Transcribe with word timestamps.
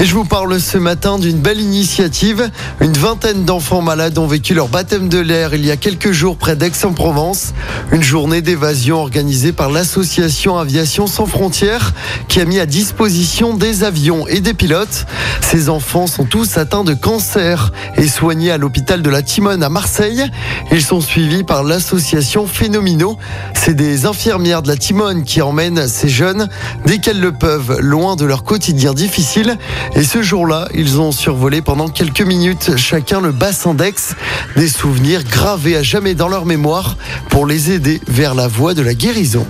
Et 0.00 0.06
je 0.06 0.14
vous 0.14 0.24
parle 0.24 0.58
ce 0.58 0.78
matin 0.78 1.18
d'une 1.18 1.40
belle 1.40 1.60
initiative. 1.60 2.50
Une 2.80 2.94
vingtaine 2.94 3.44
d'enfants 3.44 3.82
malades 3.82 4.16
ont 4.16 4.26
vécu 4.26 4.54
leur 4.54 4.68
baptême 4.68 5.10
de 5.10 5.18
l'air 5.18 5.52
il 5.52 5.66
y 5.66 5.70
a 5.70 5.76
quelques 5.76 6.10
jours 6.10 6.38
près 6.38 6.56
d'Aix-en-Provence. 6.56 7.52
Une 7.92 8.02
journée 8.02 8.40
d'évasion 8.40 8.96
organisée 8.96 9.52
par 9.52 9.68
l'association 9.68 10.56
Aviation 10.56 11.06
sans 11.06 11.26
frontières 11.26 11.92
qui 12.28 12.40
a 12.40 12.46
mis 12.46 12.58
à 12.58 12.64
disposition 12.64 13.52
des 13.52 13.84
avions 13.84 14.26
et 14.26 14.40
des 14.40 14.54
pilotes. 14.54 15.04
Ces 15.42 15.68
enfants 15.68 16.06
sont 16.06 16.24
tous 16.24 16.56
atteints 16.56 16.84
de 16.84 16.94
cancer 16.94 17.70
et 17.98 18.08
soignés 18.08 18.52
à 18.52 18.56
l'hôpital 18.56 19.02
de 19.02 19.10
la 19.10 19.20
Timone 19.20 19.62
à 19.62 19.68
Marseille. 19.68 20.24
Ils 20.72 20.80
sont 20.82 21.02
suivis 21.02 21.44
par 21.44 21.62
l'association 21.62 22.46
Phénomino. 22.46 23.18
C'est 23.52 23.74
des 23.74 24.06
infirmières 24.06 24.62
de 24.62 24.68
la 24.68 24.78
Timone 24.78 25.24
qui 25.24 25.42
emmènent 25.42 25.86
ces 25.88 26.08
jeunes 26.08 26.48
dès 26.86 27.00
qu'elles 27.00 27.20
le 27.20 27.32
peuvent 27.32 27.80
loin 27.80 28.16
de 28.16 28.24
leur 28.24 28.44
quotidien 28.44 28.94
difficile. 28.94 29.58
Et 29.94 30.02
ce 30.04 30.22
jour-là, 30.22 30.68
ils 30.74 31.00
ont 31.00 31.12
survolé 31.12 31.62
pendant 31.62 31.88
quelques 31.88 32.22
minutes 32.22 32.76
chacun 32.76 33.20
le 33.20 33.32
bassin 33.32 33.74
d'Aix, 33.74 34.14
des 34.56 34.68
souvenirs 34.68 35.24
gravés 35.24 35.76
à 35.76 35.82
jamais 35.82 36.14
dans 36.14 36.28
leur 36.28 36.46
mémoire 36.46 36.96
pour 37.28 37.46
les 37.46 37.70
aider 37.70 38.00
vers 38.06 38.34
la 38.34 38.48
voie 38.48 38.74
de 38.74 38.82
la 38.82 38.94
guérison. 38.94 39.46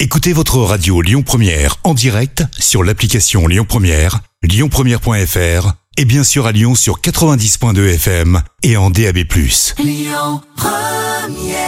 Écoutez 0.00 0.32
votre 0.32 0.58
radio 0.58 1.02
Lyon 1.02 1.22
Première 1.22 1.76
en 1.82 1.92
direct 1.92 2.44
sur 2.58 2.84
l'application 2.84 3.46
Lyon 3.46 3.66
Première, 3.68 4.20
lyonpremière.fr 4.42 5.72
et 5.96 6.04
bien 6.04 6.22
sûr 6.22 6.46
à 6.46 6.52
Lyon 6.52 6.76
sur 6.76 7.00
90.2 7.00 7.94
FM 7.94 8.40
et 8.62 8.76
en 8.76 8.90
DAB+. 8.90 9.18
Lyon 9.78 10.40
Première 10.56 11.67